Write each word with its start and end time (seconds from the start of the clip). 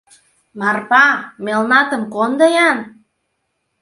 —Марпа, 0.59 1.05
мелнатым 1.45 2.01
кондо-ян! 2.13 2.77